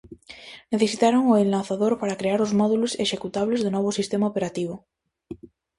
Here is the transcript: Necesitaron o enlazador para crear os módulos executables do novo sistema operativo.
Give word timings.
Necesitaron 0.73 1.23
o 1.31 1.39
enlazador 1.43 1.93
para 2.01 2.17
crear 2.21 2.39
os 2.45 2.55
módulos 2.59 2.91
executables 3.05 3.59
do 3.61 3.73
novo 3.75 3.89
sistema 3.99 4.29
operativo. 4.31 4.75